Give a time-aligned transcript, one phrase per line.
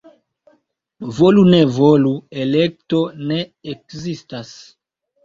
[1.17, 2.13] Volu-ne-volu,—
[2.45, 3.03] elekto
[3.33, 3.39] ne
[3.75, 4.57] ekzistas.